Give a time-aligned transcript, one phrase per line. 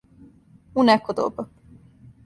[0.79, 1.49] У неко доба.